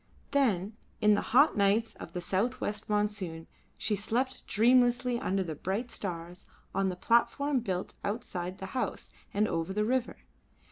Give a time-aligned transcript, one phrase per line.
[0.31, 3.45] Then in the hot nights of the south west monsoon
[3.77, 9.47] she slept dreamlessly under the bright stars on the platform built outside the house and
[9.47, 10.17] over the river.